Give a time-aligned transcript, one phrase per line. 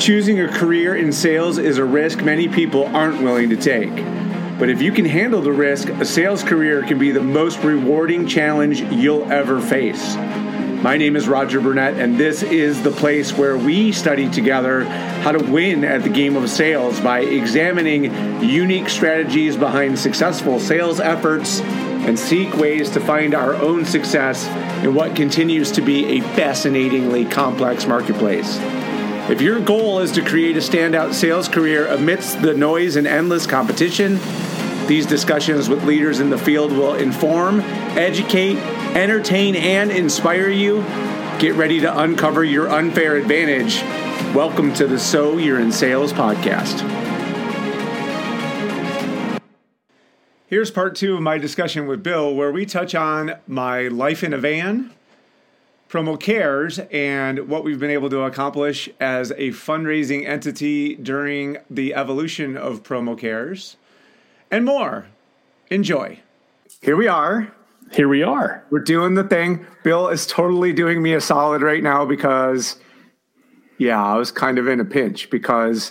[0.00, 3.94] Choosing a career in sales is a risk many people aren't willing to take.
[4.58, 8.26] But if you can handle the risk, a sales career can be the most rewarding
[8.26, 10.16] challenge you'll ever face.
[10.82, 15.32] My name is Roger Burnett, and this is the place where we study together how
[15.32, 18.04] to win at the game of sales by examining
[18.42, 24.46] unique strategies behind successful sales efforts and seek ways to find our own success
[24.82, 28.58] in what continues to be a fascinatingly complex marketplace.
[29.30, 33.46] If your goal is to create a standout sales career amidst the noise and endless
[33.46, 34.18] competition,
[34.88, 38.56] these discussions with leaders in the field will inform, educate,
[38.96, 40.82] entertain, and inspire you.
[41.38, 43.82] Get ready to uncover your unfair advantage.
[44.34, 46.80] Welcome to the So You're in Sales podcast.
[50.48, 54.34] Here's part two of my discussion with Bill, where we touch on my life in
[54.34, 54.90] a van
[55.90, 61.94] Promo Cares and what we've been able to accomplish as a fundraising entity during the
[61.94, 63.76] evolution of Promo Cares
[64.52, 65.08] and more.
[65.68, 66.20] Enjoy.
[66.80, 67.52] Here we are.
[67.90, 68.64] Here we are.
[68.70, 69.66] We're doing the thing.
[69.82, 72.78] Bill is totally doing me a solid right now because,
[73.78, 75.90] yeah, I was kind of in a pinch because,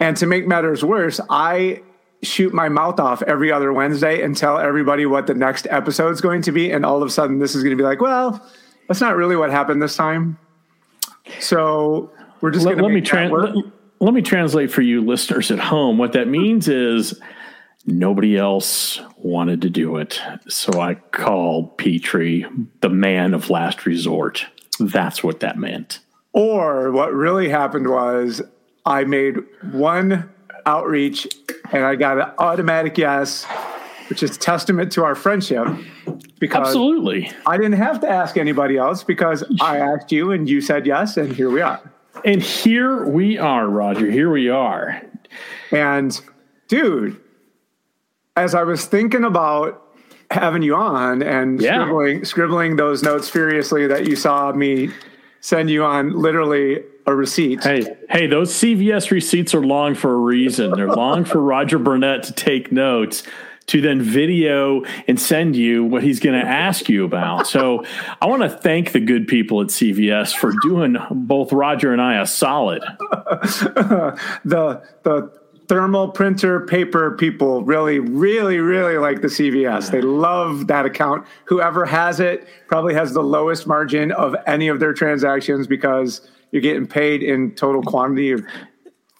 [0.00, 1.82] and to make matters worse, I
[2.20, 6.20] shoot my mouth off every other Wednesday and tell everybody what the next episode is
[6.20, 6.72] going to be.
[6.72, 8.44] And all of a sudden, this is going to be like, well,
[8.88, 10.38] that's not really what happened this time.
[11.40, 13.54] So we're just let, let me tra- let,
[14.00, 15.98] let me translate for you listeners at home.
[15.98, 17.20] What that means is
[17.86, 22.46] nobody else wanted to do it, so I called Petrie
[22.80, 24.46] the man of last resort.
[24.78, 26.00] That's what that meant.
[26.32, 28.42] Or what really happened was
[28.84, 29.36] I made
[29.72, 30.30] one
[30.66, 31.26] outreach
[31.72, 33.44] and I got an automatic yes,
[34.08, 35.66] which is testament to our friendship
[36.38, 40.60] because absolutely I didn't have to ask anybody else because I asked you and you
[40.60, 41.80] said yes, and here we are.
[42.24, 44.10] And here we are, Roger.
[44.10, 45.02] Here we are.
[45.70, 46.18] And
[46.68, 47.20] dude,
[48.36, 49.82] as I was thinking about
[50.30, 51.74] having you on and yeah.
[51.74, 54.90] scribbling scribbling those notes furiously that you saw me
[55.40, 57.62] send you on literally a receipt.
[57.62, 60.72] Hey, hey, those CVS receipts are long for a reason.
[60.72, 63.22] They're long for Roger Burnett to take notes
[63.66, 67.46] to then video and send you what he's going to ask you about.
[67.46, 67.84] So
[68.20, 72.20] I want to thank the good people at CVS for doing both Roger and I
[72.20, 72.82] a solid.
[74.44, 79.90] the the thermal printer paper people really really really like the CVS.
[79.90, 81.26] They love that account.
[81.46, 86.62] Whoever has it probably has the lowest margin of any of their transactions because you're
[86.62, 88.44] getting paid in total quantity of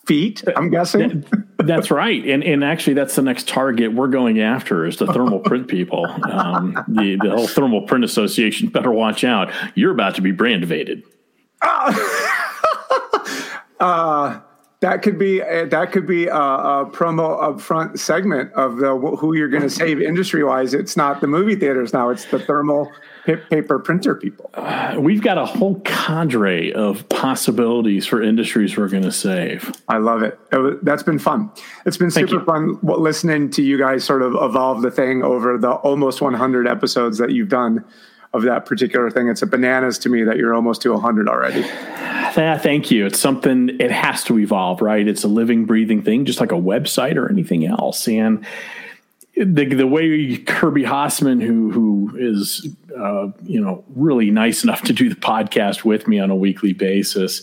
[0.06, 1.24] feet, I'm guessing.
[1.58, 5.40] that's right, and and actually, that's the next target we're going after is the thermal
[5.40, 6.06] print people.
[6.30, 9.52] Um, the the whole thermal print association better watch out.
[9.74, 11.02] You're about to be Brandivated.
[13.78, 14.40] Uh, uh,
[14.80, 19.34] that could be a, that could be a, a promo upfront segment of the who
[19.34, 20.74] you're going to save industry wise.
[20.74, 22.92] It's not the movie theaters now; it's the thermal
[23.24, 24.50] paper printer people.
[24.54, 29.72] Uh, we've got a whole cadre of possibilities for industries we're going to save.
[29.88, 30.38] I love it.
[30.52, 31.50] it that's been fun.
[31.86, 35.70] It's been super fun listening to you guys sort of evolve the thing over the
[35.70, 37.84] almost 100 episodes that you've done
[38.32, 39.28] of that particular thing.
[39.28, 41.62] It's a bananas to me that you're almost to 100 already.
[42.32, 43.06] Thank you.
[43.06, 45.06] It's something, it has to evolve, right?
[45.06, 48.06] It's a living, breathing thing, just like a website or anything else.
[48.08, 48.44] And
[49.36, 52.66] the the way Kirby Hasseman, who who is
[52.98, 56.72] uh, you know really nice enough to do the podcast with me on a weekly
[56.72, 57.42] basis,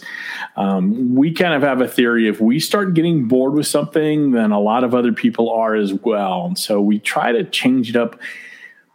[0.55, 4.51] um, we kind of have a theory: if we start getting bored with something, then
[4.51, 7.95] a lot of other people are as well, and so we try to change it
[7.95, 8.19] up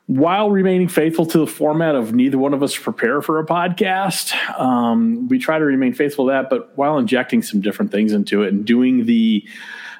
[0.08, 4.34] while remaining faithful to the format of neither one of us prepare for a podcast.
[4.58, 8.42] Um, we try to remain faithful to that, but while injecting some different things into
[8.42, 9.46] it and doing the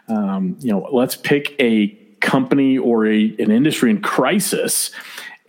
[0.09, 1.89] um, you know, let's pick a
[2.21, 4.91] company or a, an industry in crisis.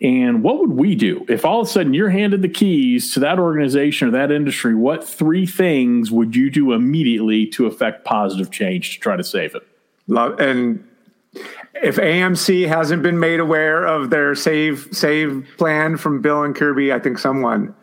[0.02, 3.22] And what would we do if all of a sudden you're handed the keys to
[3.22, 4.76] that organization or that industry?
[4.76, 9.56] What three things would you do immediately to affect positive change to try to save
[9.56, 9.66] it?
[10.08, 10.86] Love and
[11.34, 16.92] if AMC hasn't been made aware of their save save plan from Bill and Kirby,
[16.92, 17.74] I think someone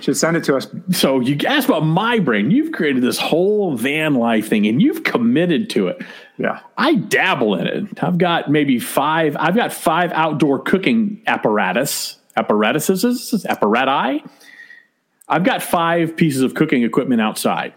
[0.00, 0.68] should send it to us.
[0.92, 2.50] So you asked about my brain.
[2.50, 6.02] You've created this whole van life thing and you've committed to it.
[6.38, 6.60] Yeah.
[6.76, 8.02] I dabble in it.
[8.02, 14.28] I've got maybe five, I've got five outdoor cooking apparatus, apparatuses, apparati.
[15.28, 17.72] I've got five pieces of cooking equipment outside.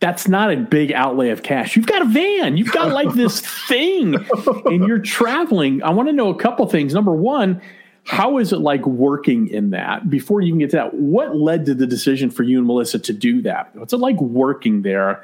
[0.00, 1.76] That's not a big outlay of cash.
[1.76, 2.56] You've got a van.
[2.56, 4.16] You've got like this thing
[4.64, 5.82] and you're traveling.
[5.82, 6.94] I want to know a couple things.
[6.94, 7.60] Number one,
[8.04, 10.08] how is it like working in that?
[10.08, 12.98] Before you can get to that, what led to the decision for you and Melissa
[12.98, 13.76] to do that?
[13.76, 15.22] What's it like working there?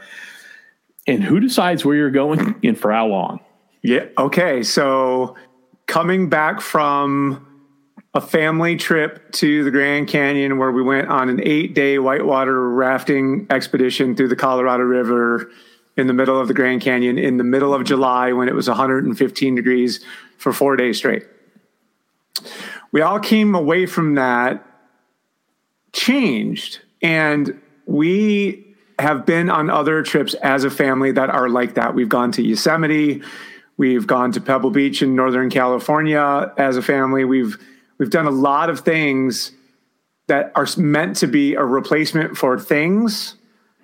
[1.06, 3.40] And who decides where you're going and for how long?
[3.82, 4.06] Yeah.
[4.18, 4.62] Okay.
[4.62, 5.36] So
[5.86, 7.46] coming back from
[8.16, 12.70] a family trip to the Grand Canyon where we went on an eight day whitewater
[12.70, 15.50] rafting expedition through the Colorado River
[15.98, 18.68] in the middle of the Grand Canyon in the middle of July when it was
[18.68, 20.02] 115 degrees
[20.38, 21.26] for four days straight.
[22.90, 24.64] We all came away from that
[25.92, 31.94] changed and we have been on other trips as a family that are like that.
[31.94, 33.22] We've gone to Yosemite,
[33.76, 37.26] we've gone to Pebble Beach in Northern California as a family.
[37.26, 37.58] We've
[37.98, 39.52] we've done a lot of things
[40.28, 43.36] that are meant to be a replacement for things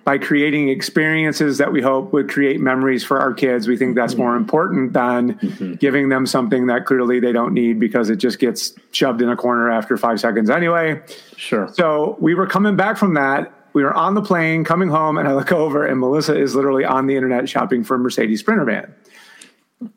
[0.05, 3.69] by creating experiences that we hope would create memories for our kids.
[3.69, 5.75] We think that's more important than mm-hmm.
[5.75, 9.37] giving them something that clearly they don't need because it just gets shoved in a
[9.37, 11.01] corner after five seconds anyway.
[11.37, 11.69] Sure.
[11.73, 13.53] So we were coming back from that.
[13.75, 16.85] We were on the plane coming home, and I look over, and Melissa is literally
[16.85, 18.95] on the internet shopping for a Mercedes Sprinter van.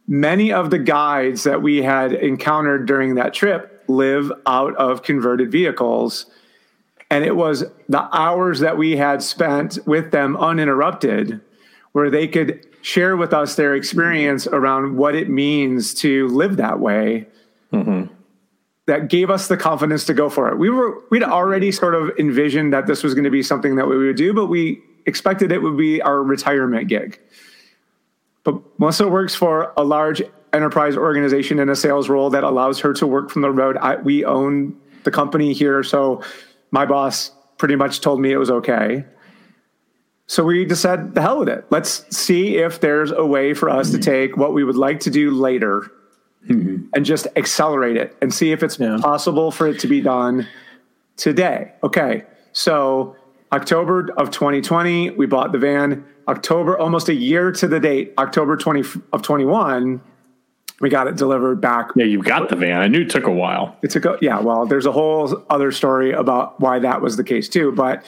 [0.07, 5.51] Many of the guides that we had encountered during that trip live out of converted
[5.51, 6.25] vehicles
[7.09, 11.39] and it was the hours that we had spent with them uninterrupted,
[11.91, 16.79] where they could share with us their experience around what it means to live that
[16.79, 17.27] way.
[17.71, 18.13] Mm-hmm.
[18.87, 20.59] That gave us the confidence to go for it.
[20.59, 23.87] We were we'd already sort of envisioned that this was going to be something that
[23.87, 27.19] we would do, but we expected it would be our retirement gig.
[28.43, 30.21] But Melissa works for a large
[30.55, 33.77] enterprise organization in a sales role that allows her to work from the road.
[33.77, 36.23] I, we own the company here, so
[36.71, 39.05] my boss pretty much told me it was okay.
[40.27, 41.65] So we just said, the hell with it.
[41.69, 43.99] Let's see if there's a way for us mm-hmm.
[43.99, 45.91] to take what we would like to do later
[46.47, 46.87] mm-hmm.
[46.93, 48.97] and just accelerate it and see if it's yeah.
[48.99, 50.47] possible for it to be done
[51.15, 51.73] today.
[51.83, 52.23] Okay.
[52.53, 53.15] So
[53.51, 56.05] October of 2020, we bought the van.
[56.27, 60.01] October, almost a year to the date, October 20 of 21,
[60.81, 61.89] we got it delivered back.
[61.95, 62.81] Yeah, you got the van.
[62.81, 63.77] I knew it took a while.
[63.81, 67.23] It took a, yeah, well, there's a whole other story about why that was the
[67.23, 67.71] case too.
[67.71, 68.05] But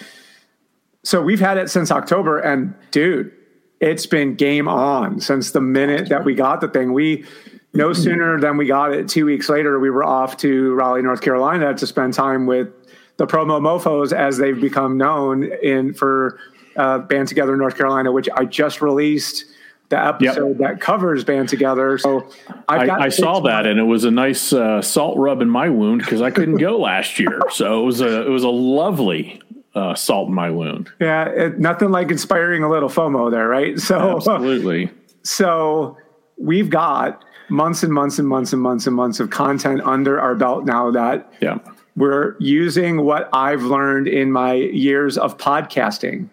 [1.03, 3.31] so we've had it since October, and dude,
[3.79, 6.93] it's been game on since the minute that we got the thing.
[6.93, 7.25] We
[7.73, 11.21] no sooner than we got it, two weeks later, we were off to Raleigh, North
[11.21, 12.69] Carolina to spend time with
[13.17, 16.39] the promo mofos as they've become known in for
[16.75, 19.45] uh, Band Together North Carolina, which I just released
[19.89, 20.57] the episode yep.
[20.57, 21.97] that covers Band Together.
[21.97, 22.29] So
[22.67, 26.01] I, I saw that, and it was a nice uh, salt rub in my wound
[26.01, 27.39] because I couldn't go last year.
[27.51, 29.41] So it was a it was a lovely
[29.75, 30.89] uh, salt in my wound.
[30.99, 33.79] Yeah, it, nothing like inspiring a little FOMO there, right?
[33.79, 34.91] So absolutely.
[35.23, 35.97] So
[36.37, 40.35] we've got months and months and months and months and months of content under our
[40.35, 41.59] belt now that yeah.
[41.97, 46.29] we're using what I've learned in my years of podcasting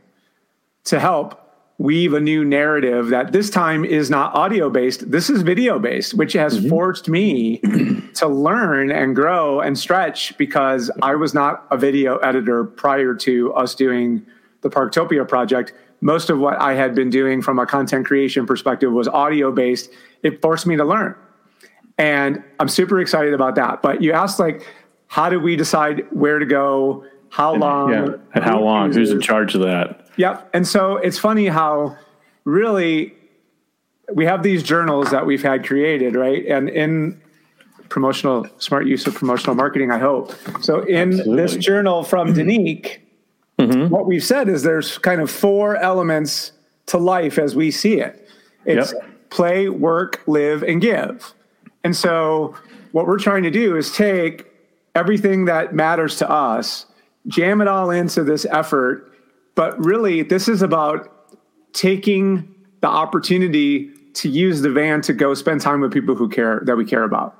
[0.84, 1.43] to help
[1.78, 6.14] weave a new narrative that this time is not audio based this is video based
[6.14, 6.68] which has mm-hmm.
[6.68, 7.58] forced me
[8.14, 13.52] to learn and grow and stretch because i was not a video editor prior to
[13.54, 14.24] us doing
[14.64, 15.72] the parktopia project.
[16.00, 19.90] Most of what i had been doing from a content creation perspective was audio based
[20.24, 21.14] it forced me to learn.
[21.96, 23.80] And i'm super excited about that.
[23.80, 24.66] But you asked like
[25.06, 27.04] how do we decide where to go?
[27.28, 27.92] How long?
[27.92, 28.06] yeah.
[28.34, 28.92] and how long?
[28.92, 30.50] Who's in charge of that Yep.
[30.52, 31.96] And so it's funny how
[32.44, 33.14] really
[34.12, 36.44] we have these journals that we've had created, right?
[36.46, 37.20] And in
[37.88, 40.32] promotional smart use of promotional marketing, I hope.
[40.62, 41.36] So in Absolutely.
[41.42, 42.98] this journal from Danique,
[43.58, 43.88] mm-hmm.
[43.88, 46.52] what we've said is there's kind of four elements
[46.86, 48.28] to life as we see it.
[48.64, 49.30] It's yep.
[49.30, 51.34] play, work, live, and give.
[51.82, 52.56] And so
[52.92, 54.50] what we're trying to do is take
[54.94, 56.86] everything that matters to us,
[57.26, 59.13] jam it all into this effort
[59.54, 61.10] but really, this is about
[61.72, 66.62] taking the opportunity to use the van to go spend time with people who care
[66.64, 67.36] that we care about.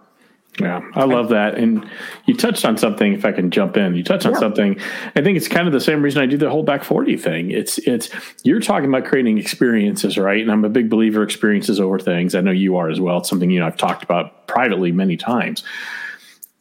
[0.61, 1.57] Yeah, I love that.
[1.57, 1.89] And
[2.27, 4.39] you touched on something, if I can jump in, you touched on yeah.
[4.39, 4.79] something.
[5.17, 7.51] I think it's kind of the same reason I do the whole back 40 thing.
[7.51, 8.09] It's, it's,
[8.45, 10.41] you're talking about creating experiences, right?
[10.41, 12.37] And I'm a big believer experiences over things.
[12.37, 13.19] I know you are as well.
[13.19, 15.65] It's something, you know, I've talked about privately many times.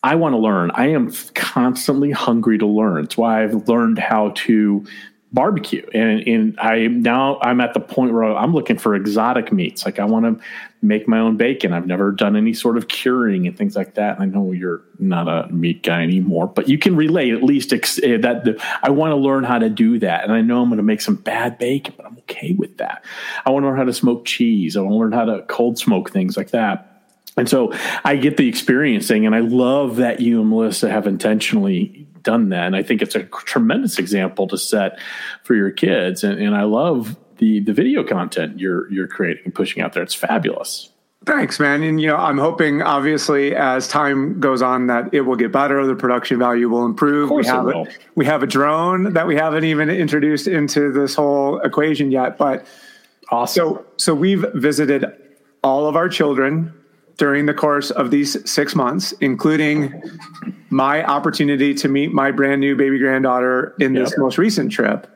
[0.01, 0.71] I want to learn.
[0.73, 3.05] I am constantly hungry to learn.
[3.05, 4.85] It's why I've learned how to
[5.33, 5.85] barbecue.
[5.93, 9.83] And, and i now i'm at the point where i'm looking for exotic meats.
[9.83, 10.45] Like i want to
[10.81, 11.71] make my own bacon.
[11.71, 14.19] I've never done any sort of curing and things like that.
[14.19, 17.73] And i know you're not a meat guy anymore but you can relate at least
[17.73, 20.23] ex- eh, that the, i want to learn how to do that.
[20.23, 23.03] And i know i'm going to make some bad bacon but i'm okay with that.
[23.45, 24.77] I want to learn how to smoke cheese.
[24.77, 26.92] I want to learn how to cold smoke things like that
[27.35, 27.73] And so
[28.03, 32.65] I get the experiencing, and I love that you and Melissa have intentionally done that.
[32.67, 34.99] And I think it's a tremendous example to set
[35.43, 36.23] for your kids.
[36.23, 40.03] And, and I love the the video content you're you're creating and pushing out there.
[40.03, 40.89] It's fabulous.
[41.25, 41.83] Thanks, man.
[41.83, 45.85] And you know, I'm hoping obviously as time goes on that it will get better,
[45.85, 47.31] the production value will improve.
[47.31, 47.85] we have a,
[48.15, 52.37] we have a drone that we haven't even introduced into this whole equation yet.
[52.37, 52.65] But
[53.29, 53.55] awesome.
[53.55, 55.05] So so we've visited
[55.63, 56.73] all of our children
[57.17, 60.01] during the course of these six months, including
[60.69, 64.19] my opportunity to meet my brand new baby granddaughter in this yep.
[64.19, 65.07] most recent trip.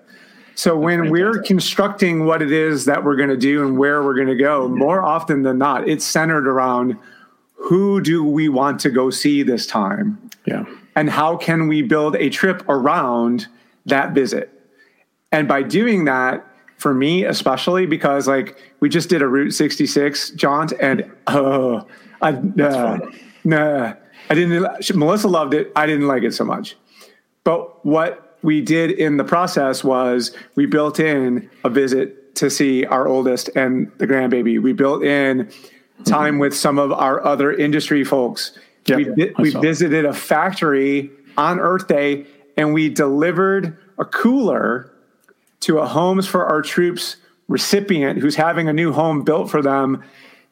[0.55, 4.15] So when we're constructing what it is that we're going to do and where we're
[4.15, 4.79] going to go, mm-hmm.
[4.79, 6.97] more often than not, it's centered around
[7.53, 10.17] who do we want to go see this time?
[10.45, 10.65] Yeah.
[10.95, 13.47] And how can we build a trip around
[13.85, 14.51] that visit?
[15.31, 16.46] And by doing that,
[16.77, 21.85] for me especially, because like we just did a Route 66 jaunt and oh,
[22.21, 22.99] I, nah,
[23.43, 23.93] nah,
[24.29, 25.71] I didn't, Melissa loved it.
[25.75, 26.75] I didn't like it so much.
[27.43, 32.85] But what we did in the process was we built in a visit to see
[32.85, 34.61] our oldest and the grandbaby.
[34.61, 35.49] We built in
[36.05, 36.39] time mm-hmm.
[36.39, 38.57] with some of our other industry folks.
[38.85, 44.91] Yep, we, we visited a factory on Earth Day and we delivered a cooler
[45.61, 50.03] to a Homes for Our Troops recipient who's having a new home built for them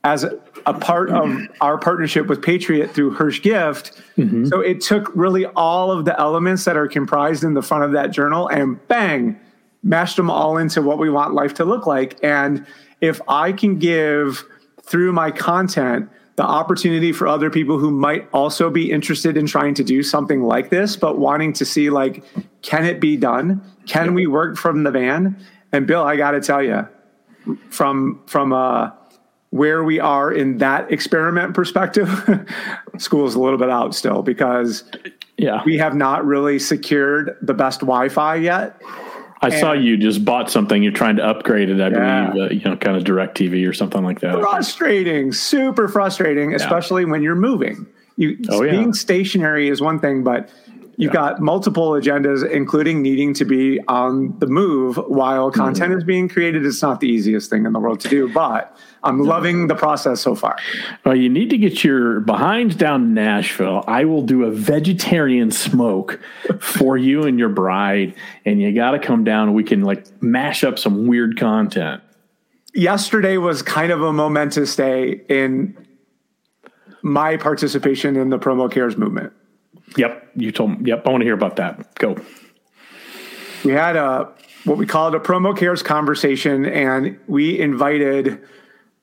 [0.03, 0.23] as
[0.67, 3.99] a part of our partnership with Patriot through Hirsch Gift.
[4.17, 4.45] Mm-hmm.
[4.45, 7.91] So it took really all of the elements that are comprised in the front of
[7.93, 9.39] that journal and bang,
[9.81, 12.23] mashed them all into what we want life to look like.
[12.23, 12.65] And
[13.01, 14.45] if I can give
[14.83, 19.73] through my content the opportunity for other people who might also be interested in trying
[19.73, 22.23] to do something like this, but wanting to see like,
[22.61, 23.61] can it be done?
[23.85, 25.37] Can we work from the van?
[25.71, 26.87] And Bill, I got to tell you,
[27.69, 28.91] from from uh,
[29.51, 32.09] where we are in that experiment perspective,
[32.97, 34.83] school is a little bit out still because
[35.37, 35.61] yeah.
[35.65, 38.81] we have not really secured the best Wi-Fi yet.
[39.41, 40.81] I and saw you just bought something.
[40.81, 42.31] You're trying to upgrade it, I yeah.
[42.31, 44.39] believe, uh, you know, kind of DirecTV or something like that.
[44.39, 46.57] Frustrating, super frustrating, yeah.
[46.57, 47.85] especially when you're moving.
[48.17, 48.91] You oh, being yeah.
[48.91, 50.49] stationary is one thing, but
[50.97, 51.31] you've yeah.
[51.31, 55.97] got multiple agendas, including needing to be on the move while content mm.
[55.97, 56.65] is being created.
[56.65, 60.21] It's not the easiest thing in the world to do, but I'm loving the process
[60.21, 60.57] so far.
[61.05, 63.83] Well, you need to get your behind down Nashville.
[63.87, 66.19] I will do a vegetarian smoke
[66.59, 69.53] for you and your bride, and you got to come down.
[69.53, 72.01] We can like mash up some weird content.
[72.73, 75.77] Yesterday was kind of a momentous day in
[77.01, 79.31] my participation in the promo cares movement.
[79.97, 80.89] Yep, you told me.
[80.89, 81.95] Yep, I want to hear about that.
[81.95, 82.17] Go.
[83.63, 84.31] We had a
[84.65, 88.41] what we called a promo cares conversation, and we invited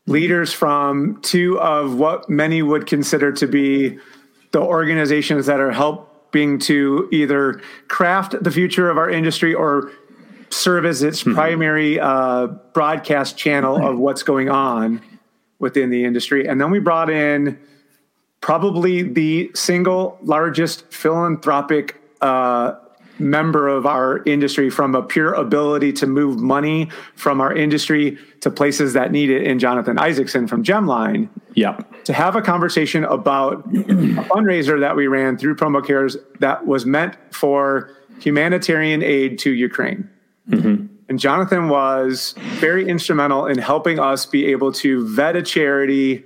[0.06, 3.98] leaders from two of what many would consider to be
[4.50, 9.92] the organizations that are helping to either craft the future of our industry or
[10.50, 11.34] serve as its mm-hmm.
[11.34, 15.00] primary uh, broadcast channel of what's going on
[15.58, 16.46] within the industry.
[16.46, 17.58] And then we brought in
[18.42, 22.74] probably the single largest philanthropic uh,
[23.18, 28.50] member of our industry from a pure ability to move money from our industry to
[28.50, 31.28] places that need it in Jonathan Isaacson from Gemline.
[31.54, 31.78] Yeah.
[32.04, 36.84] To have a conversation about a fundraiser that we ran through Promo Cares that was
[36.84, 40.10] meant for humanitarian aid to Ukraine.
[40.50, 40.86] Mm-hmm.
[41.08, 46.24] And Jonathan was very instrumental in helping us be able to vet a charity,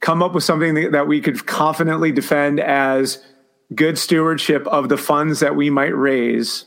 [0.00, 3.24] come up with something that we could confidently defend as
[3.74, 6.66] good stewardship of the funds that we might raise.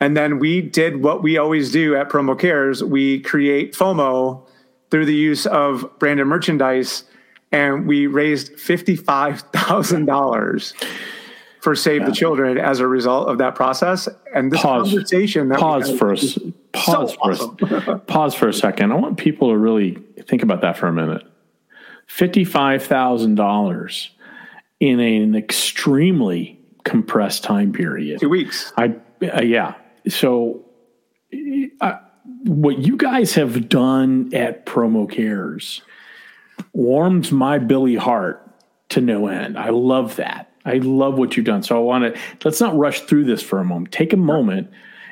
[0.00, 2.82] And then we did what we always do at Promo Cares.
[2.84, 4.46] We create FOMO
[4.90, 7.04] through the use of branded merchandise,
[7.52, 10.84] and we raised $55,000
[11.60, 14.08] for Save the Children as a result of that process.
[14.34, 16.38] And this pause, conversation that pause for us,
[16.72, 17.56] pause so for awesome.
[18.06, 18.92] pause for a second.
[18.92, 21.26] I want people to really think about that for a minute.
[22.08, 24.08] $55,000
[24.80, 28.20] in an extremely compressed time period.
[28.20, 28.72] Two weeks.
[28.76, 29.74] I uh, yeah.
[30.08, 30.64] So
[31.80, 31.98] uh,
[32.44, 35.82] what you guys have done at Promo Cares
[36.72, 38.44] warms my Billy heart
[38.90, 39.58] to no end.
[39.58, 40.52] I love that.
[40.64, 41.62] I love what you've done.
[41.62, 43.92] So I want to let's not rush through this for a moment.
[43.92, 44.70] Take a moment,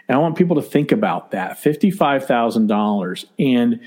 [0.08, 3.80] and I want people to think about that fifty-five thousand dollars, and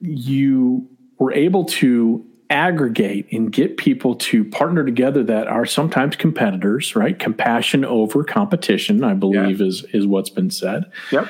[0.00, 6.94] you were able to aggregate and get people to partner together that are sometimes competitors,
[6.94, 7.18] right?
[7.18, 9.66] Compassion over competition, I believe, yeah.
[9.66, 10.84] is is what's been said.
[11.10, 11.28] Yep.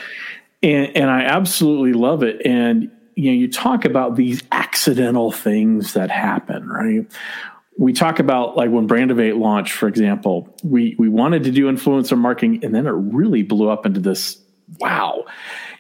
[0.65, 2.45] And, and I absolutely love it.
[2.45, 7.07] And you know, you talk about these accidental things that happen, right?
[7.79, 12.19] We talk about like when Brandivate launched, for example, we we wanted to do influencer
[12.19, 14.39] marketing, and then it really blew up into this.
[14.79, 15.27] Wow,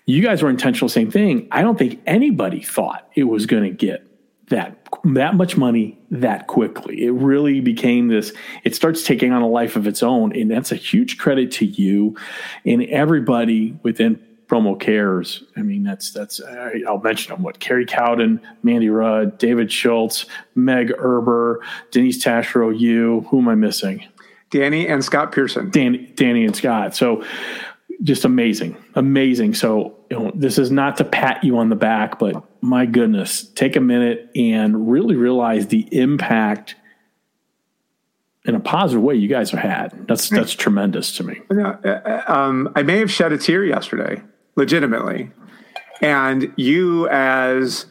[0.07, 1.49] you guys were intentional, same thing.
[1.51, 4.07] I don't think anybody thought it was going to get
[4.53, 7.05] that that much money that quickly.
[7.05, 8.33] It really became this.
[8.65, 11.67] It starts taking on a life of its own, and that's a huge credit to
[11.67, 12.17] you
[12.65, 15.45] and everybody within promo cares.
[15.57, 16.41] I mean, that's that's
[16.87, 17.43] I'll mention them.
[17.43, 21.57] What Kerry Cowden, Mandy Rudd, David Schultz, Meg Erber,
[21.91, 23.27] Denise Taschereau, you.
[23.31, 24.07] Who am I missing?
[24.51, 25.71] Danny and Scott Pearson.
[25.71, 26.95] Danny, Danny and Scott.
[26.95, 27.25] So
[28.03, 29.55] just amazing, amazing.
[29.55, 33.43] So you know, this is not to pat you on the back, but my goodness,
[33.51, 36.77] take a minute and really realize the impact
[38.45, 40.07] in a positive way you guys have had.
[40.09, 41.43] That's that's tremendous to me.
[41.51, 44.23] Uh, um, I may have shed a tear yesterday
[44.57, 45.31] legitimately.
[46.01, 47.87] And you, as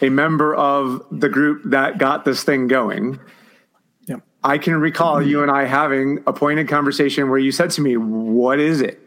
[0.00, 3.18] a member of the group that got this thing going.
[4.44, 5.28] I can recall mm-hmm.
[5.28, 9.00] you and I having a pointed conversation where you said to me, What is it?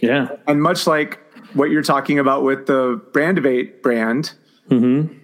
[0.00, 0.28] Yeah.
[0.46, 1.20] And much like
[1.54, 4.34] what you're talking about with the Brandivate brand,
[4.68, 5.16] mm-hmm.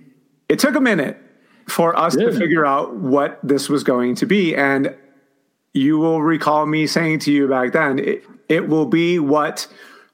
[0.49, 1.19] it took a minute
[1.69, 4.55] for us to figure out what this was going to be.
[4.57, 4.97] And
[5.73, 9.69] you will recall me saying to you back then, it, it will be what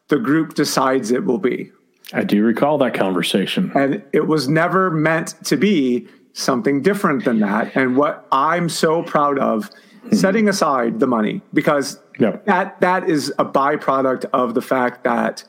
[0.09, 1.73] the group decides it will be.
[2.13, 3.73] I do recall that conversation.
[3.75, 7.75] And it was never meant to be something different than that.
[7.75, 10.15] And what I'm so proud of, mm-hmm.
[10.15, 15.45] setting aside the money, because that that is a byproduct of the fact that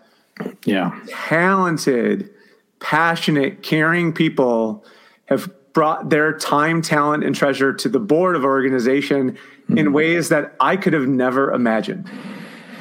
[0.65, 2.29] yeah, talented,
[2.79, 4.85] passionate, caring people
[5.25, 9.77] have brought their time, talent, and treasure to the board of organization mm-hmm.
[9.77, 12.09] in ways that I could have never imagined.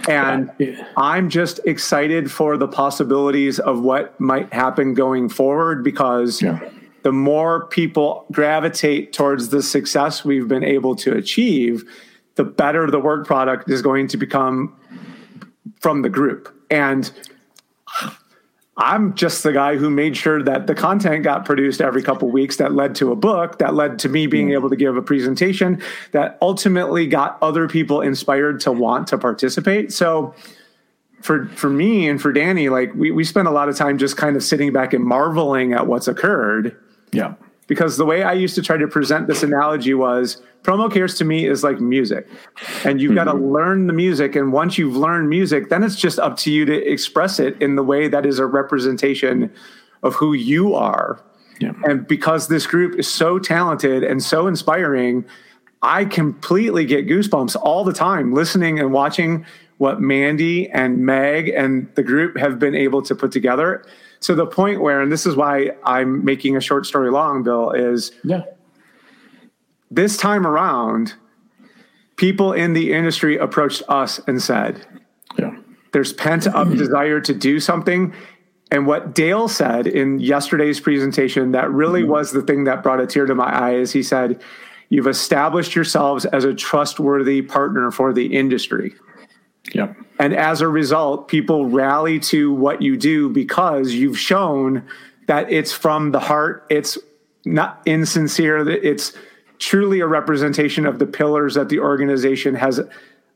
[0.09, 0.87] And yeah.
[0.97, 6.61] I'm just excited for the possibilities of what might happen going forward because yeah.
[7.03, 11.85] the more people gravitate towards the success we've been able to achieve,
[12.37, 14.75] the better the work product is going to become
[15.81, 16.55] from the group.
[16.71, 17.11] And
[18.79, 22.57] I'm just the guy who made sure that the content got produced every couple weeks
[22.57, 24.53] that led to a book, that led to me being mm.
[24.53, 25.83] able to give a presentation,
[26.13, 29.95] that ultimately got other people inspired to want to participate.
[29.95, 30.35] So
[31.23, 34.19] for for me and for Danny, like we, we spent a lot of time just
[34.19, 36.77] kind of sitting back and marveling at what's occurred.
[37.13, 37.35] Yeah
[37.67, 41.25] because the way I used to try to present this analogy was promo cares to
[41.25, 42.29] me is like music.
[42.85, 43.25] And you've mm-hmm.
[43.25, 44.37] got to learn the music.
[44.37, 47.77] And once you've learned music, then it's just up to you to express it in
[47.77, 49.53] the way that is a representation
[50.03, 51.21] of who you are.
[51.61, 51.73] Yeah.
[51.85, 55.25] And because this group is so talented and so inspiring,
[55.83, 59.47] I completely get goosebumps all the time listening and watching
[59.79, 63.85] what Mandy and Meg and the group have been able to put together
[64.27, 67.71] to the point where, and this is why I'm making a short story long, Bill,
[67.71, 68.43] is yeah.
[69.89, 71.15] this time around,
[72.17, 74.85] people in the industry approached us and said,
[75.39, 75.57] yeah.
[75.93, 78.13] there's pent up desire to do something.
[78.73, 82.11] And what Dale said in yesterday's presentation, that really mm-hmm.
[82.11, 84.43] was the thing that brought a tear to my eye, is he said,
[84.89, 88.95] You've established yourselves as a trustworthy partner for the industry.
[89.77, 89.97] Yep.
[90.19, 94.87] And as a result, people rally to what you do because you've shown
[95.27, 96.67] that it's from the heart.
[96.71, 96.99] It's
[97.45, 98.69] not insincere.
[98.69, 99.13] It's
[99.59, 102.81] truly a representation of the pillars that the organization has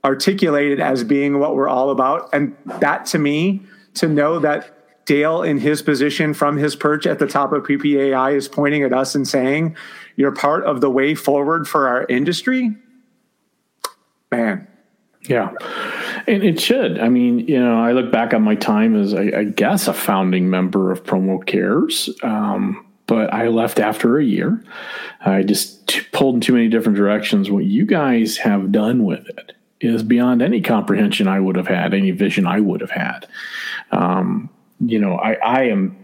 [0.05, 2.31] articulated as being what we're all about.
[2.33, 3.63] And that to me,
[3.95, 4.77] to know that
[5.07, 8.93] Dale, in his position from his perch at the top of PPAI, is pointing at
[8.93, 9.77] us and saying,
[10.15, 12.77] You're part of the way forward for our industry.
[14.31, 14.69] Man.
[15.23, 15.51] Yeah.
[16.27, 16.99] And it should.
[16.99, 19.93] I mean, you know, I look back on my time as, I, I guess, a
[19.93, 24.63] founding member of Promo Cares, um, but I left after a year.
[25.21, 27.51] I just t- pulled in too many different directions.
[27.51, 31.93] What you guys have done with it is beyond any comprehension I would have had,
[31.93, 33.27] any vision I would have had.
[33.93, 35.97] Um, you know, I, I am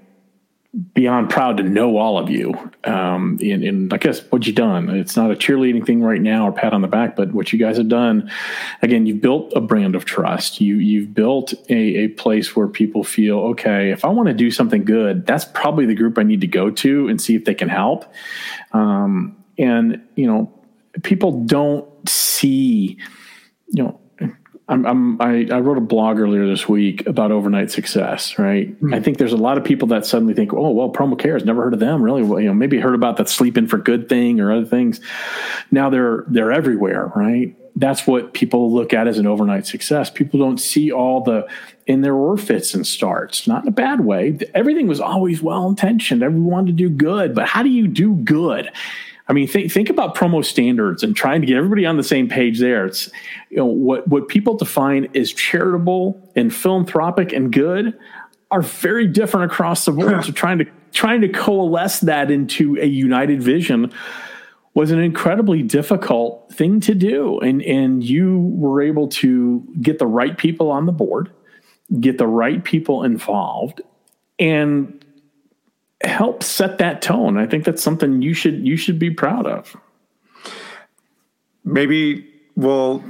[0.92, 2.52] beyond proud to know all of you.
[2.84, 6.46] Um, and, and I guess what you've done, it's not a cheerleading thing right now
[6.46, 8.30] or pat on the back, but what you guys have done,
[8.82, 10.60] again, you've built a brand of trust.
[10.60, 14.50] You, you've built a, a place where people feel, okay, if I want to do
[14.50, 17.54] something good, that's probably the group I need to go to and see if they
[17.54, 18.04] can help.
[18.72, 20.52] Um, and, you know,
[21.02, 22.98] people don't see,
[23.68, 24.00] you know,
[24.68, 28.68] I'm, I'm I, I, wrote a blog earlier this week about overnight success, right?
[28.68, 28.94] Mm-hmm.
[28.94, 31.62] I think there's a lot of people that suddenly think, oh, well, promo cares, never
[31.62, 32.24] heard of them, really.
[32.24, 35.00] Well, you know, maybe heard about that Sleep In for Good thing or other things.
[35.70, 37.54] Now they're they're everywhere, right?
[37.76, 40.08] that's what people look at as an overnight success.
[40.08, 41.46] People don't see all the,
[41.86, 44.38] and there were fits and starts, not in a bad way.
[44.54, 46.22] Everything was always well intentioned.
[46.22, 48.70] Everyone wanted to do good, but how do you do good?
[49.28, 52.28] I mean, think think about promo standards and trying to get everybody on the same
[52.28, 52.86] page there.
[52.86, 53.10] It's
[53.50, 57.98] you know what what people define as charitable and philanthropic and good
[58.50, 60.24] are very different across the board.
[60.24, 63.92] so trying to trying to coalesce that into a united vision
[64.74, 67.40] was an incredibly difficult thing to do.
[67.40, 71.32] And and you were able to get the right people on the board,
[71.98, 73.80] get the right people involved,
[74.38, 75.04] and
[76.06, 77.36] help set that tone.
[77.36, 79.76] I think that's something you should you should be proud of.
[81.64, 83.04] Maybe well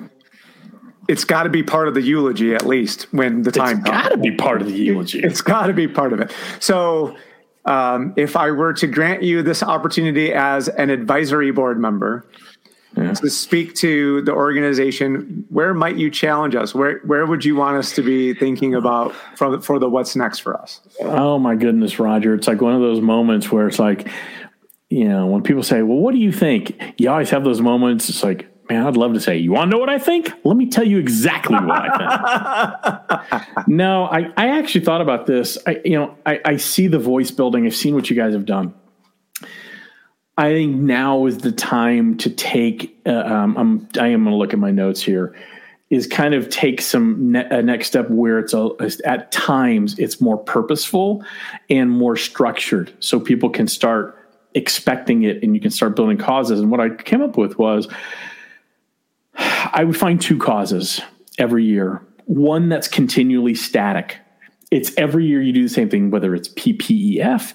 [1.09, 4.09] it's got to be part of the eulogy at least when the time it's got
[4.09, 5.21] to be part of the eulogy.
[5.21, 6.33] It's got to be part of it.
[6.59, 7.17] So
[7.65, 12.27] um, if I were to grant you this opportunity as an advisory board member
[12.97, 13.13] yeah.
[13.13, 16.75] to speak to the organization, where might you challenge us?
[16.75, 20.41] Where where would you want us to be thinking about for for the what's next
[20.41, 20.81] for us?
[21.01, 22.35] Oh my goodness, Roger!
[22.35, 24.09] It's like one of those moments where it's like,
[24.89, 28.09] you know, when people say, "Well, what do you think?" You always have those moments.
[28.09, 30.33] It's like, man, I'd love to say, you want to know what I think?
[30.45, 33.69] Let me tell you exactly what I think.
[33.69, 35.59] no, I, I actually thought about this.
[35.67, 37.67] I, you know, I, I see the voice building.
[37.67, 38.75] I've seen what you guys have done.
[40.37, 42.99] I think now is the time to take.
[43.07, 45.35] Uh, um, I'm, I am going to look at my notes here.
[45.88, 48.70] Is kind of take some ne- a next step where it's a,
[49.05, 51.25] at times it's more purposeful
[51.70, 54.18] and more structured, so people can start
[54.55, 56.61] expecting it, and you can start building causes.
[56.61, 57.87] And what I came up with was
[59.37, 61.01] I would find two causes
[61.38, 62.03] every year.
[62.25, 64.18] One that's continually static.
[64.71, 67.55] It's every year you do the same thing, whether it's PPEF,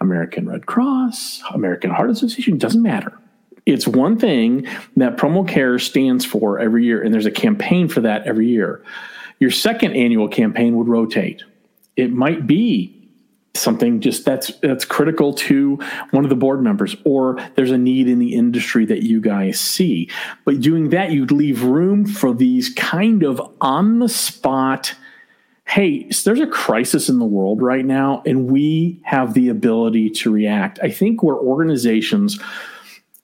[0.00, 3.18] American Red Cross, American Heart Association, doesn't matter.
[3.66, 8.00] It's one thing that Promo Care stands for every year, and there's a campaign for
[8.00, 8.82] that every year.
[9.38, 11.42] Your second annual campaign would rotate.
[11.96, 13.02] It might be
[13.54, 15.78] something just that's that's critical to
[16.10, 19.60] one of the board members or there's a need in the industry that you guys
[19.60, 20.08] see
[20.46, 24.94] but doing that you'd leave room for these kind of on the spot
[25.72, 30.30] hey there's a crisis in the world right now and we have the ability to
[30.30, 32.38] react i think where organizations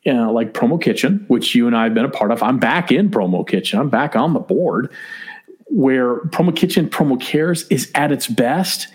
[0.06, 2.90] know, like promo kitchen which you and i have been a part of i'm back
[2.90, 4.90] in promo kitchen i'm back on the board
[5.66, 8.88] where promo kitchen promo cares is at its best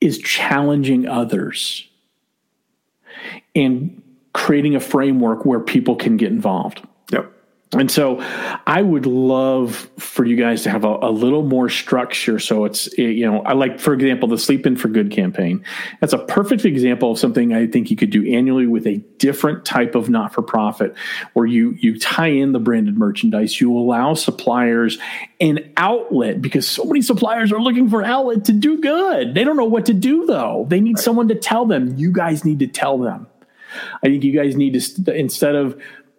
[0.00, 1.88] is challenging others
[3.54, 4.02] and
[4.32, 6.86] creating a framework where people can get involved.
[7.72, 8.18] And so
[8.66, 12.38] I would love for you guys to have a, a, little more structure.
[12.38, 15.62] So it's, you know, I like, for example, the Sleep In for Good campaign.
[16.00, 19.66] That's a perfect example of something I think you could do annually with a different
[19.66, 20.94] type of not for profit
[21.34, 23.60] where you, you tie in the branded merchandise.
[23.60, 24.96] You allow suppliers
[25.38, 29.34] an outlet because so many suppliers are looking for outlet to do good.
[29.34, 30.64] They don't know what to do though.
[30.70, 31.04] They need right.
[31.04, 31.98] someone to tell them.
[31.98, 33.26] You guys need to tell them.
[34.02, 35.78] I think you guys need to, instead of,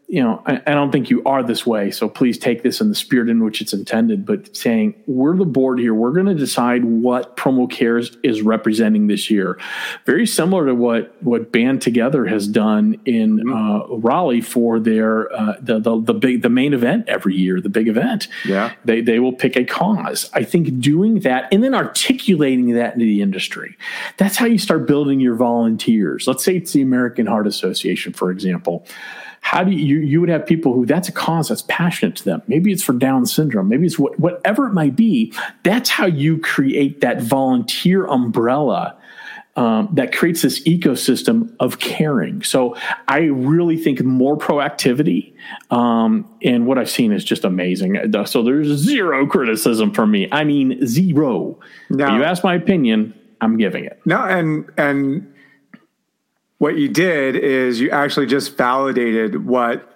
[0.10, 1.92] you know, I, I, don't think you are this way.
[1.92, 4.26] So please take this in the spirit in which it's intended.
[4.26, 9.06] But saying we're the board here, we're going to decide what Promo Cares is representing
[9.06, 9.60] this year.
[10.08, 13.54] Very similar to what what Band Together has done in mm-hmm.
[13.54, 17.70] uh, Raleigh for their uh, the, the the big the main event every year, the
[17.70, 18.30] big event.
[18.46, 20.28] Yeah, they they will pick a cause.
[20.34, 23.78] I think doing that and then articulating that into the industry.
[24.18, 26.28] That's how you start building your volunteers.
[26.28, 28.88] Let's say it's the American Heart Association, for example
[29.42, 32.42] how do you you would have people who that's a cause that's passionate to them
[32.48, 36.38] maybe it's for down syndrome maybe it's what, whatever it might be that's how you
[36.38, 38.96] create that volunteer umbrella
[39.60, 42.44] um, that creates this ecosystem of caring.
[42.44, 42.78] So
[43.10, 45.34] I really think more proactivity,
[45.70, 47.98] um, and what I've seen is just amazing.
[48.26, 50.30] So there's zero criticism from me.
[50.32, 51.60] I mean zero.
[51.90, 54.00] Now, you ask my opinion, I'm giving it.
[54.06, 55.34] No, and and
[56.60, 59.92] what you did is you actually just validated what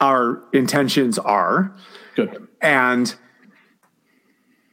[0.00, 1.74] our intentions are.
[2.16, 2.48] Good.
[2.60, 3.14] And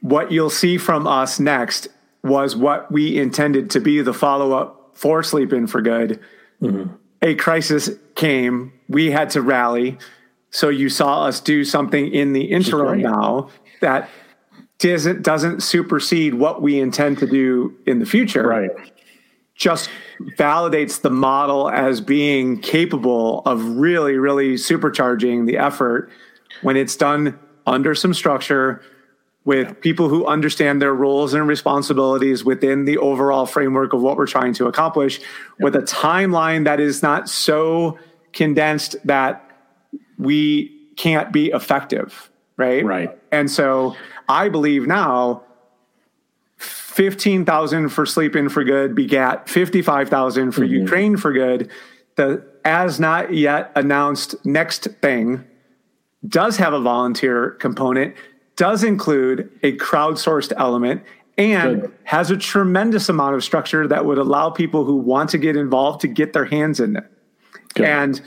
[0.00, 1.88] what you'll see from us next
[2.24, 6.20] was what we intended to be the follow up for Sleep In for Good.
[6.60, 6.94] Mm-hmm.
[7.22, 9.98] A crisis came, we had to rally.
[10.50, 13.50] So you saw us do something in the interim now
[13.82, 14.08] that
[14.78, 18.46] doesn't doesn't supersede what we intend to do in the future.
[18.46, 18.70] Right
[19.56, 19.88] just
[20.36, 26.10] validates the model as being capable of really, really supercharging the effort
[26.62, 28.82] when it's done under some structure
[29.44, 34.26] with people who understand their roles and responsibilities within the overall framework of what we're
[34.26, 35.20] trying to accomplish
[35.60, 37.96] with a timeline that is not so
[38.32, 39.48] condensed that
[40.18, 42.84] we can't be effective, right?
[42.84, 43.16] Right.
[43.30, 43.96] And so
[44.28, 45.44] I believe now
[46.96, 50.72] 15,000 for Sleep In for Good begat 55,000 for mm-hmm.
[50.72, 51.70] Ukraine for Good.
[52.14, 55.44] The as not yet announced next thing
[56.26, 58.16] does have a volunteer component,
[58.56, 61.02] does include a crowdsourced element,
[61.36, 61.92] and Good.
[62.04, 66.00] has a tremendous amount of structure that would allow people who want to get involved
[66.00, 67.04] to get their hands in it.
[67.74, 67.84] Good.
[67.84, 68.22] And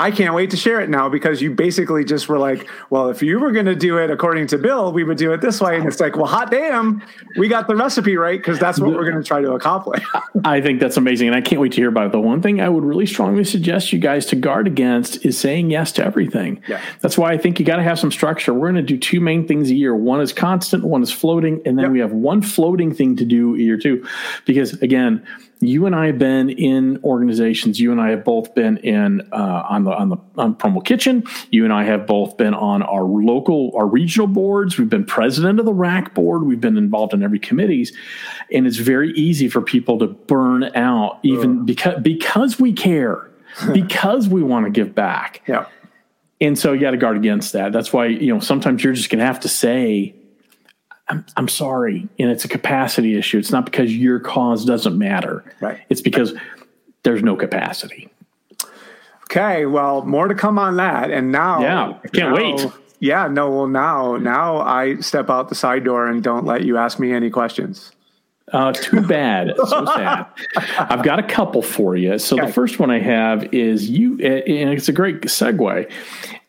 [0.00, 3.20] I can't wait to share it now because you basically just were like, well, if
[3.20, 5.76] you were going to do it according to Bill, we would do it this way.
[5.76, 7.02] And it's like, well, hot damn,
[7.36, 10.04] we got the recipe right because that's what we're going to try to accomplish.
[10.44, 11.26] I think that's amazing.
[11.26, 12.12] And I can't wait to hear about it.
[12.12, 15.72] The one thing I would really strongly suggest you guys to guard against is saying
[15.72, 16.62] yes to everything.
[16.68, 16.80] Yeah.
[17.00, 18.54] That's why I think you got to have some structure.
[18.54, 21.60] We're going to do two main things a year one is constant, one is floating.
[21.66, 21.92] And then yep.
[21.92, 24.06] we have one floating thing to do a year two.
[24.44, 25.26] Because again,
[25.60, 27.80] you and I have been in organizations.
[27.80, 31.24] You and I have both been in uh, on the on the on Promo Kitchen.
[31.50, 34.78] You and I have both been on our local, our regional boards.
[34.78, 36.44] We've been president of the RAC board.
[36.44, 37.92] We've been involved in every committees,
[38.52, 43.28] and it's very easy for people to burn out, even because because we care,
[43.72, 45.42] because we want to give back.
[45.46, 45.66] Yeah.
[46.40, 47.72] And so you got to guard against that.
[47.72, 50.14] That's why you know sometimes you're just going to have to say
[51.08, 52.08] I'm, I'm sorry.
[52.18, 53.38] And it's a capacity issue.
[53.38, 55.44] It's not because your cause doesn't matter.
[55.60, 55.80] Right.
[55.88, 56.34] It's because
[57.02, 58.10] there's no capacity.
[59.24, 59.66] Okay.
[59.66, 61.10] Well, more to come on that.
[61.10, 62.66] And now, yeah, I can't now, wait.
[63.00, 63.28] Yeah.
[63.28, 63.50] No.
[63.50, 67.12] Well, now, now I step out the side door and don't let you ask me
[67.12, 67.92] any questions.
[68.52, 69.52] Uh, too bad.
[69.56, 70.26] so sad.
[70.78, 72.18] I've got a couple for you.
[72.18, 72.46] So okay.
[72.46, 75.90] the first one I have is you, and it's a great segue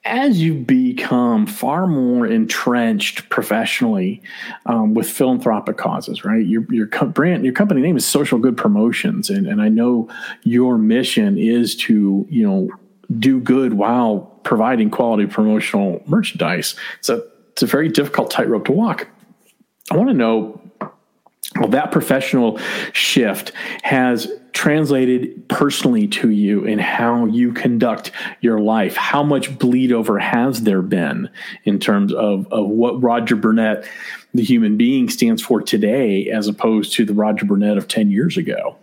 [0.10, 4.22] as you become far more entrenched professionally
[4.66, 6.46] um, with philanthropic causes, right?
[6.46, 10.10] Your your brand, your company name is Social Good Promotions, and and I know
[10.44, 12.70] your mission is to you know
[13.18, 16.76] do good while providing quality promotional merchandise.
[17.00, 19.08] It's a it's a very difficult tightrope to walk.
[19.92, 20.60] I want to know
[21.56, 22.60] well, that professional
[22.94, 23.52] shift
[23.84, 28.98] has translated personally to you in how you conduct your life.
[28.98, 31.30] How much bleed over has there been
[31.64, 33.88] in terms of, of what Roger Burnett,
[34.34, 38.36] the human being, stands for today, as opposed to the Roger Burnett of 10 years
[38.36, 38.76] ago?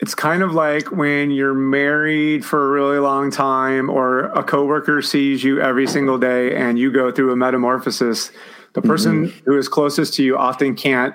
[0.00, 5.02] It's kind of like when you're married for a really long time, or a coworker
[5.02, 8.30] sees you every single day and you go through a metamorphosis
[8.72, 9.44] the person mm-hmm.
[9.44, 11.14] who is closest to you often can't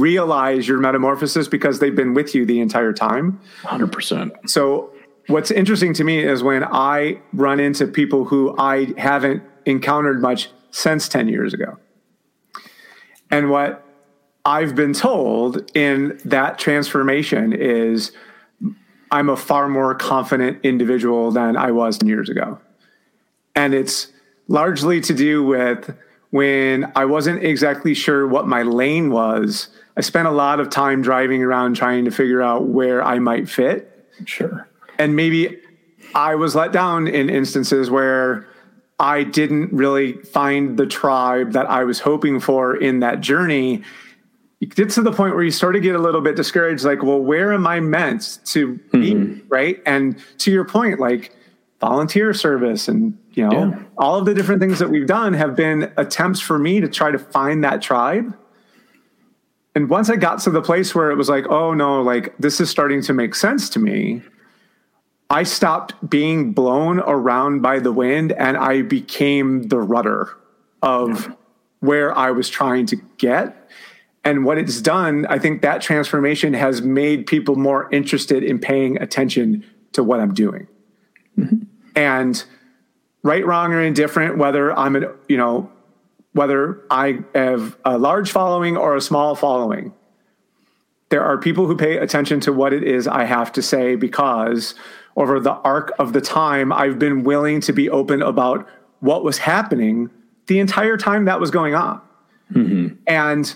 [0.00, 3.40] realize your metamorphosis because they've been with you the entire time.
[3.62, 4.48] 100%.
[4.48, 4.92] So,
[5.26, 10.50] what's interesting to me is when I run into people who I haven't encountered much
[10.70, 11.78] since 10 years ago.
[13.30, 13.84] And what
[14.44, 18.12] I've been told in that transformation is
[19.10, 22.58] I'm a far more confident individual than I was 10 years ago.
[23.54, 24.08] And it's
[24.48, 25.94] largely to do with
[26.30, 29.68] when I wasn't exactly sure what my lane was.
[29.96, 33.48] I spent a lot of time driving around trying to figure out where I might
[33.48, 34.06] fit.
[34.24, 34.68] Sure.
[34.98, 35.58] And maybe
[36.14, 38.46] I was let down in instances where
[38.98, 43.82] I didn't really find the tribe that I was hoping for in that journey.
[44.60, 47.02] It gets to the point where you sort of get a little bit discouraged, like,
[47.02, 49.14] well, where am I meant to be?
[49.14, 49.48] Mm-hmm.
[49.48, 49.82] Right.
[49.86, 51.34] And to your point, like
[51.80, 53.82] volunteer service and you know, yeah.
[53.96, 57.10] all of the different things that we've done have been attempts for me to try
[57.10, 58.36] to find that tribe.
[59.74, 62.60] And once I got to the place where it was like, oh no, like this
[62.60, 64.22] is starting to make sense to me,
[65.30, 70.36] I stopped being blown around by the wind and I became the rudder
[70.82, 71.34] of yeah.
[71.78, 73.70] where I was trying to get.
[74.24, 79.00] And what it's done, I think that transformation has made people more interested in paying
[79.00, 80.66] attention to what I'm doing.
[81.38, 81.62] Mm-hmm.
[81.94, 82.44] And
[83.22, 85.70] right, wrong, or indifferent, whether I'm an, you know,
[86.32, 89.92] whether I have a large following or a small following.
[91.08, 94.74] There are people who pay attention to what it is I have to say because
[95.16, 98.68] over the arc of the time, I've been willing to be open about
[99.00, 100.10] what was happening
[100.46, 102.00] the entire time that was going on.
[102.52, 102.94] Mm-hmm.
[103.06, 103.54] And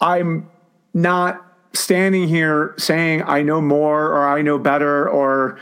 [0.00, 0.48] I'm
[0.92, 1.40] not
[1.72, 5.58] standing here saying I know more or I know better or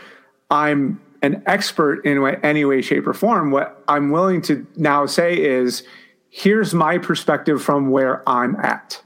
[0.51, 3.51] I'm an expert in any way, shape, or form.
[3.51, 5.85] What I'm willing to now say is
[6.29, 9.03] here's my perspective from where I'm at.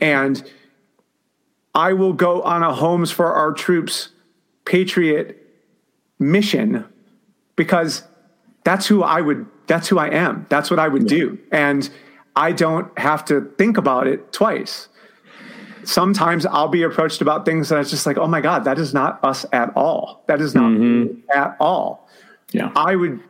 [0.00, 0.50] And
[1.74, 4.08] I will go on a Homes for Our Troops
[4.64, 5.44] Patriot
[6.18, 6.84] mission
[7.54, 8.02] because
[8.64, 10.46] that's who I would, that's who I am.
[10.48, 11.18] That's what I would yeah.
[11.18, 11.38] do.
[11.52, 11.88] And
[12.34, 14.88] I don't have to think about it twice.
[15.88, 18.92] Sometimes I'll be approached about things that it's just like, oh my God, that is
[18.92, 20.22] not us at all.
[20.26, 21.18] That is not mm-hmm.
[21.30, 22.08] at all.
[22.52, 22.70] Yeah.
[22.76, 23.20] I would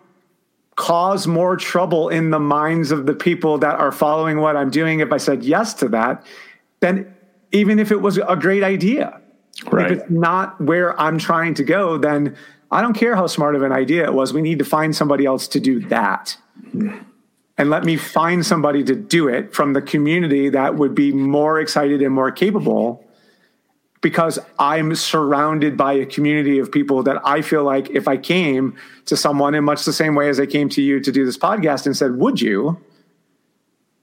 [0.74, 5.00] cause more trouble in the minds of the people that are following what I'm doing
[5.00, 6.24] if I said yes to that
[6.80, 7.14] than
[7.52, 9.20] even if it was a great idea.
[9.70, 9.90] Right.
[9.90, 12.36] If it's not where I'm trying to go, then
[12.70, 14.32] I don't care how smart of an idea it was.
[14.32, 16.36] We need to find somebody else to do that.
[17.58, 21.60] And let me find somebody to do it from the community that would be more
[21.60, 23.04] excited and more capable
[24.00, 28.76] because I'm surrounded by a community of people that I feel like if I came
[29.06, 31.36] to someone in much the same way as I came to you to do this
[31.36, 32.78] podcast and said, Would you?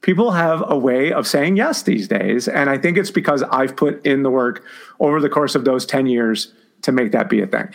[0.01, 2.47] People have a way of saying yes these days.
[2.47, 4.63] And I think it's because I've put in the work
[4.99, 6.53] over the course of those 10 years
[6.85, 7.73] to make that be a thing.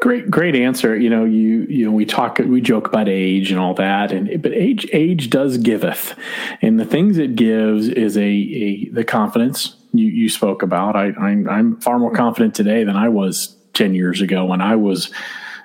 [0.00, 0.94] Great, great answer.
[0.94, 4.42] You know, you you know, we talk, we joke about age and all that, and
[4.42, 6.14] but age age does giveth,
[6.60, 10.94] and the things it gives is a, a the confidence you you spoke about.
[10.94, 14.76] I I'm, I'm far more confident today than I was ten years ago when I
[14.76, 15.10] was.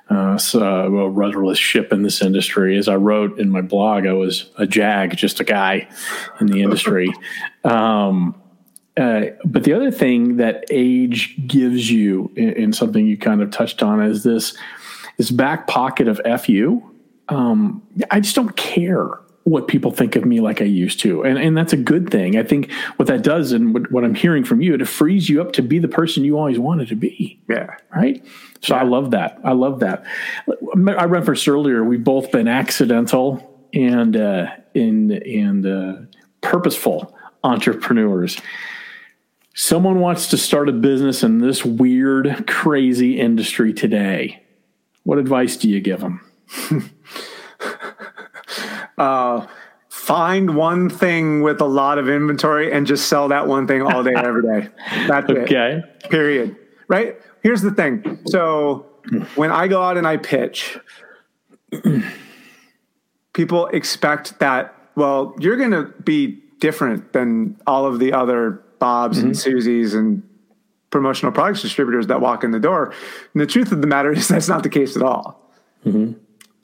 [0.09, 2.79] Uh, so, a rudderless ship in this industry.
[2.79, 5.87] As I wrote in my blog, I was a jag, just a guy
[6.41, 7.13] in the industry.
[7.63, 8.41] Um,
[8.99, 13.81] uh, but the other thing that age gives you, and something you kind of touched
[13.81, 14.57] on, is this
[15.17, 16.83] this back pocket of fu.
[17.29, 17.81] Um,
[18.11, 19.07] I just don't care
[19.43, 22.37] what people think of me like I used to, and and that's a good thing.
[22.37, 25.39] I think what that does, and what, what I'm hearing from you, it frees you
[25.41, 27.39] up to be the person you always wanted to be.
[27.47, 27.77] Yeah.
[27.95, 28.21] Right.
[28.61, 28.81] So yeah.
[28.81, 29.39] I love that.
[29.45, 30.03] I love that.
[30.75, 35.93] I referenced earlier we've both been accidental and uh, and and uh,
[36.41, 38.41] purposeful entrepreneurs
[39.53, 44.43] someone wants to start a business in this weird, crazy industry today,
[45.03, 46.21] what advice do you give them?
[48.97, 49.47] uh,
[49.89, 54.03] find one thing with a lot of inventory and just sell that one thing all
[54.03, 54.69] day, every day.
[55.07, 55.83] That's okay.
[55.83, 56.09] it.
[56.09, 56.55] Period.
[56.87, 57.17] Right?
[57.43, 58.19] Here's the thing.
[58.27, 58.85] So
[59.35, 60.77] when I go out and I pitch,
[63.33, 69.17] people expect that, well, you're going to be different than all of the other Bob's
[69.17, 69.27] mm-hmm.
[69.27, 70.23] and Susie's and
[70.89, 72.93] promotional products distributors that walk in the door.
[73.33, 75.51] And the truth of the matter is that's not the case at all.
[75.85, 76.13] Mm-hmm.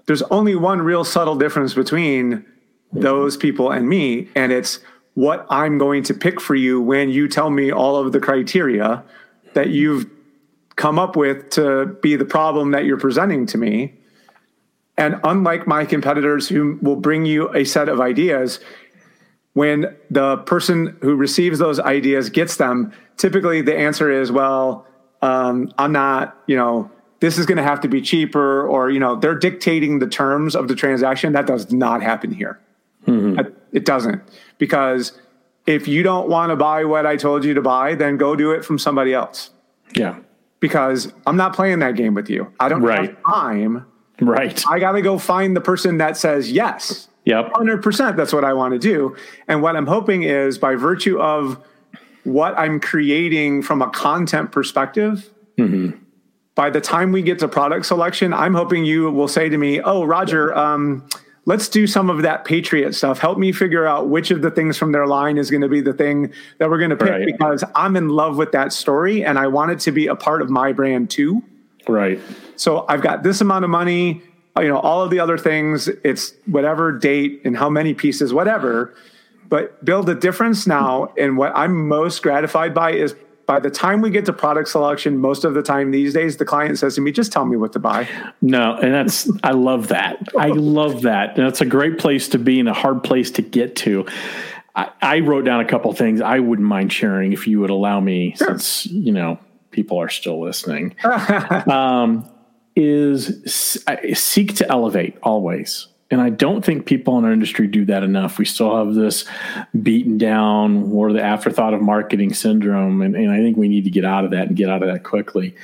[0.08, 2.46] There's only one real subtle difference between
[2.92, 4.80] those people and me, and it's
[5.16, 9.04] what I'm going to pick for you when you tell me all of the criteria
[9.54, 10.06] that you've
[10.76, 13.96] come up with to be the problem that you're presenting to me.
[14.98, 18.60] And unlike my competitors who will bring you a set of ideas,
[19.56, 24.86] when the person who receives those ideas gets them, typically the answer is, well,
[25.22, 26.92] um, I'm not, you know,
[27.22, 30.58] this is going to have to be cheaper, or, you know, they're dictating the terms
[30.58, 31.32] of the transaction.
[31.32, 32.60] That does not happen here.
[33.08, 33.40] Mm-hmm.
[33.72, 34.22] It doesn't.
[34.58, 35.18] Because
[35.66, 38.52] if you don't want to buy what I told you to buy, then go do
[38.52, 39.52] it from somebody else.
[39.96, 40.20] Yeah.
[40.60, 42.52] Because I'm not playing that game with you.
[42.60, 43.10] I don't right.
[43.10, 43.86] have time.
[44.20, 44.64] Right.
[44.70, 47.08] I got to go find the person that says yes.
[47.26, 47.54] Yep.
[47.54, 49.16] 100% that's what I want to do.
[49.48, 51.64] And what I'm hoping is by virtue of
[52.24, 55.98] what I'm creating from a content perspective, mm-hmm.
[56.54, 59.82] by the time we get to product selection, I'm hoping you will say to me,
[59.82, 61.08] Oh, Roger, um,
[61.46, 63.20] let's do some of that Patriot stuff.
[63.20, 65.82] Help me figure out which of the things from their line is going to be
[65.82, 67.26] the thing that we're going to pick right.
[67.26, 70.42] because I'm in love with that story and I want it to be a part
[70.42, 71.44] of my brand too.
[71.88, 72.20] Right.
[72.56, 74.24] So I've got this amount of money
[74.58, 78.94] you know all of the other things it's whatever date and how many pieces whatever.
[79.48, 83.16] But build a difference now and what i'm most gratified by is
[83.46, 86.46] by the time we get to product selection most of the time these days the
[86.46, 88.08] client says to me just tell me what to buy.
[88.42, 90.18] No and that's i love that.
[90.38, 91.38] I love that.
[91.38, 94.08] And that's a great place to be and a hard place to get to.
[94.76, 98.00] I, I wrote down a couple things i wouldn't mind sharing if you would allow
[98.00, 98.48] me sure.
[98.48, 99.38] since you know
[99.76, 100.96] people are still listening.
[101.68, 102.30] Um,
[102.76, 103.42] is
[104.14, 105.88] seek to elevate always.
[106.12, 108.38] And I don't think people in our industry do that enough.
[108.38, 109.26] We still have this
[109.82, 113.02] beaten down or the afterthought of marketing syndrome.
[113.02, 114.94] And, and I think we need to get out of that and get out of
[114.94, 115.56] that quickly.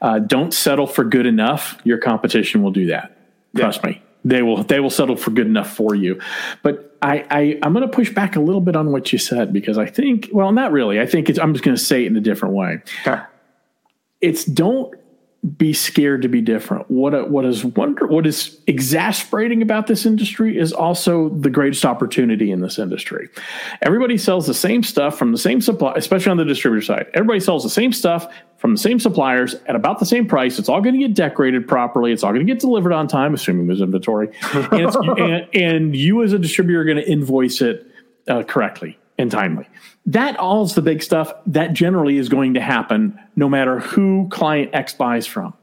[0.00, 1.78] Uh, don't settle for good enough.
[1.84, 3.16] Your competition will do that.
[3.54, 3.90] Trust yeah.
[3.90, 4.02] me.
[4.24, 6.20] They will they will settle for good enough for you.
[6.62, 9.52] But I, I I'm going to push back a little bit on what you said
[9.52, 11.00] because I think well not really.
[11.00, 12.82] I think it's I'm just going to say it in a different way.
[13.06, 13.20] Okay.
[14.20, 14.94] It's don't
[15.56, 16.88] be scared to be different.
[16.88, 22.52] What what is wonder what is exasperating about this industry is also the greatest opportunity
[22.52, 23.28] in this industry.
[23.82, 27.06] Everybody sells the same stuff from the same supply, especially on the distributor side.
[27.14, 30.60] Everybody sells the same stuff from the same suppliers at about the same price.
[30.60, 32.12] It's all going to get decorated properly.
[32.12, 34.28] It's all going to get delivered on time, assuming there's inventory.
[34.52, 37.84] and, and, and, you as a distributor are going to invoice it
[38.28, 39.66] uh, correctly and timely.
[40.04, 41.32] That all's the big stuff.
[41.46, 45.54] That generally is going to happen no matter who client X buys from.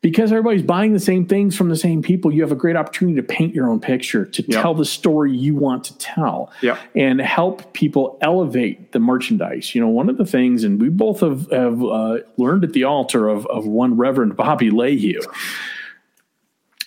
[0.00, 3.16] Because everybody's buying the same things from the same people, you have a great opportunity
[3.16, 4.60] to paint your own picture, to yep.
[4.60, 6.78] tell the story you want to tell, yep.
[6.94, 9.74] and help people elevate the merchandise.
[9.74, 12.84] You know, one of the things, and we both have, have uh, learned at the
[12.84, 14.68] altar of, of one Reverend Bobby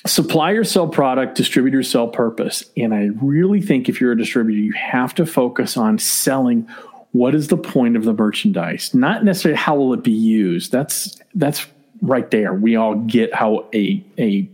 [0.08, 2.64] Lehew suppliers sell product, distributors sell purpose.
[2.76, 6.68] And I really think if you're a distributor, you have to focus on selling
[7.12, 10.72] what is the point of the merchandise, not necessarily how will it be used.
[10.72, 11.66] That's that's
[12.02, 12.54] right there.
[12.54, 14.50] We all get how a a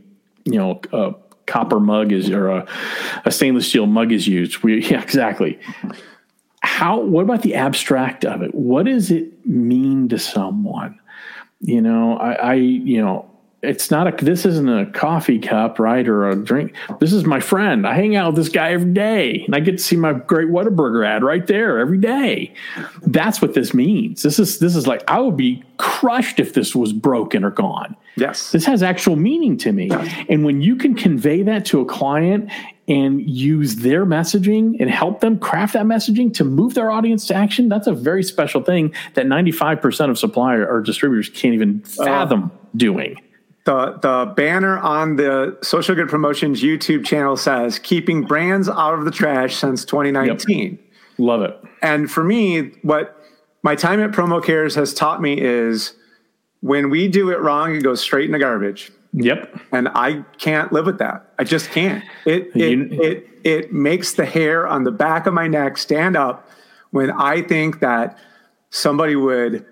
[0.45, 2.67] you know a copper mug is or a,
[3.25, 4.63] a stainless steel mug is used.
[4.63, 5.59] We yeah, exactly.
[6.61, 8.55] How what about the abstract of it?
[8.55, 10.99] What does it mean to someone?
[11.59, 13.29] You know, I, I you know
[13.63, 16.75] it's not a this isn't a coffee cup right or a drink.
[16.99, 17.87] This is my friend.
[17.87, 20.49] I hang out with this guy every day and i get to see my great
[20.49, 22.53] whataburger ad right there every day.
[23.03, 24.21] That's what this means.
[24.21, 27.95] This is this is like i would be crushed if this was broken or gone.
[28.15, 28.51] Yes.
[28.51, 29.89] This has actual meaning to me.
[30.29, 32.51] And when you can convey that to a client
[32.87, 37.33] and use their messaging and help them craft that messaging to move their audience to
[37.33, 42.03] action that's a very special thing that 95% of supplier or distributors can't even uh,
[42.03, 43.15] fathom uh, doing
[43.65, 49.05] the the banner on the social good promotions youtube channel says keeping brands out of
[49.05, 50.79] the trash since 2019 yep.
[51.17, 51.57] love it.
[51.81, 53.19] And for me what
[53.61, 55.93] my time at PromoCares has taught me is
[56.59, 58.91] when we do it wrong it goes straight in the garbage.
[59.13, 59.59] Yep.
[59.71, 61.33] And i can't live with that.
[61.39, 62.03] I just can't.
[62.25, 66.15] It it, you, it it makes the hair on the back of my neck stand
[66.17, 66.49] up
[66.91, 68.17] when i think that
[68.69, 69.65] somebody would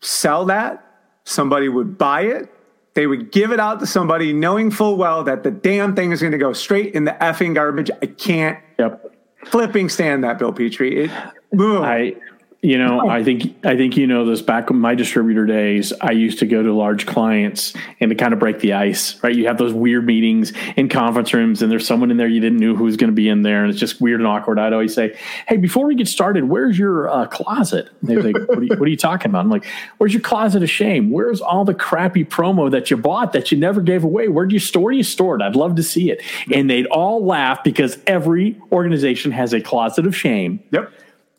[0.00, 0.84] sell that
[1.24, 2.51] somebody would buy it
[2.94, 6.20] they would give it out to somebody knowing full well that the damn thing is
[6.20, 7.90] going to go straight in the effing garbage.
[8.02, 9.14] I can't yep.
[9.46, 11.04] flipping stand that, Bill Petrie.
[11.04, 11.10] It,
[11.58, 12.16] I
[12.64, 14.40] you know, I think I think you know this.
[14.40, 18.32] Back in my distributor days, I used to go to large clients and to kind
[18.32, 19.20] of break the ice.
[19.20, 22.38] Right, you have those weird meetings in conference rooms, and there's someone in there you
[22.38, 24.60] didn't know who was going to be in there, and it's just weird and awkward.
[24.60, 28.48] I'd always say, "Hey, before we get started, where's your uh, closet?" And they're like,
[28.48, 29.66] what are, you, "What are you talking about?" I'm like,
[29.98, 31.10] "Where's your closet of shame?
[31.10, 34.28] Where's all the crappy promo that you bought that you never gave away?
[34.28, 34.92] Where do you store?
[34.92, 35.42] You stored?
[35.42, 40.06] I'd love to see it." And they'd all laugh because every organization has a closet
[40.06, 40.62] of shame.
[40.70, 40.92] Yep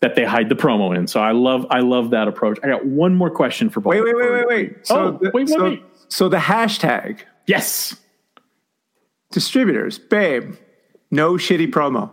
[0.04, 1.08] that they hide the promo in.
[1.08, 2.60] So I love I love that approach.
[2.62, 3.92] I got one more question for both.
[3.92, 4.86] Wait, wait, wait, wait, wait.
[4.86, 5.84] So oh, the, wait, wait, so, wait.
[6.10, 7.22] So the hashtag.
[7.48, 7.96] Yes.
[9.32, 10.56] Distributors, babe,
[11.10, 12.12] no shitty promo.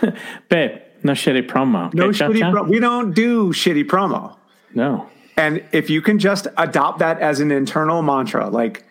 [0.48, 1.92] babe, no shitty promo.
[1.92, 2.68] No okay, shitty promo.
[2.68, 4.36] We don't do shitty promo.
[4.72, 5.10] No.
[5.36, 8.86] And if you can just adopt that as an internal mantra, like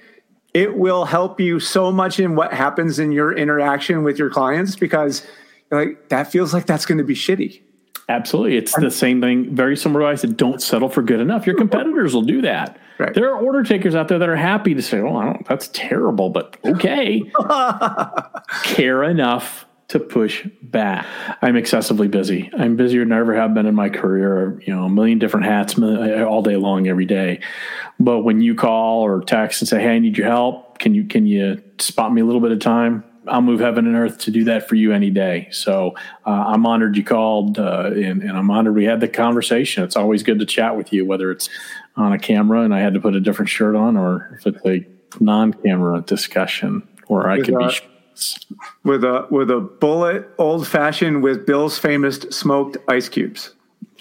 [0.53, 4.75] it will help you so much in what happens in your interaction with your clients
[4.75, 5.25] because
[5.71, 7.61] like that feels like that's going to be shitty.
[8.10, 8.58] Absolutely.
[8.58, 11.45] It's the same thing, very similar to I said, don't settle for good enough.
[11.47, 12.78] Your competitors will do that.
[12.99, 13.14] Right.
[13.14, 15.70] There are order takers out there that are happy to say, oh, I don't, that's
[15.70, 17.24] terrible, but okay.
[18.64, 21.06] Care enough to push back.
[21.41, 22.49] I'm excessively busy.
[22.58, 24.60] I'm busier than I ever have been in my career.
[24.66, 27.41] You know, a million different hats eh, all day long, every day.
[27.99, 30.80] But when you call or text and say, "Hey, I need your help.
[30.80, 33.95] Can you can you spot me a little bit of time?" I'll move heaven and
[33.95, 35.47] earth to do that for you any day.
[35.51, 35.95] So
[36.26, 39.84] uh, I'm honored you called, uh, and, and, I'm honored we had the conversation.
[39.84, 41.49] It's always good to chat with you, whether it's
[41.95, 44.65] on a camera and I had to put a different shirt on, or if it's
[44.65, 44.86] a
[45.19, 47.74] non-camera discussion where I with could a, be
[48.84, 53.53] with a with a bullet old fashioned with Bill's famous smoked ice cubes.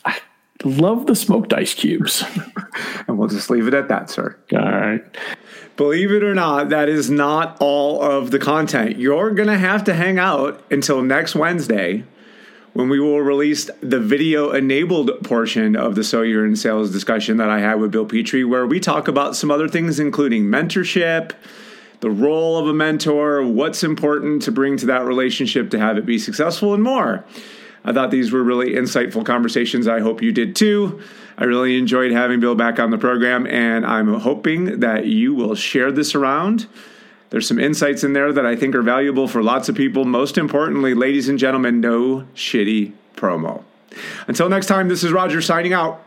[0.04, 0.18] I
[0.64, 2.24] love the smoked ice cubes,
[3.08, 4.38] and we'll just leave it at that, sir.
[4.52, 5.02] All right.
[5.76, 8.98] Believe it or not, that is not all of the content.
[8.98, 12.04] You're going to have to hang out until next Wednesday
[12.74, 17.36] when we will release the video enabled portion of the So You're in Sales discussion
[17.38, 21.32] that I had with Bill Petrie, where we talk about some other things, including mentorship,
[22.00, 26.06] the role of a mentor, what's important to bring to that relationship to have it
[26.06, 27.24] be successful, and more.
[27.84, 29.86] I thought these were really insightful conversations.
[29.86, 31.02] I hope you did too.
[31.38, 35.54] I really enjoyed having Bill back on the program, and I'm hoping that you will
[35.54, 36.66] share this around.
[37.30, 40.04] There's some insights in there that I think are valuable for lots of people.
[40.04, 43.64] Most importantly, ladies and gentlemen, no shitty promo.
[44.26, 46.04] Until next time, this is Roger signing out.